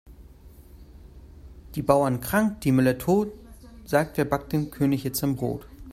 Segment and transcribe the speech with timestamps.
[1.75, 3.31] Die Bauern krank, die Müller tot,
[3.85, 5.67] sagt wer backt dem König jetzt sein Brot?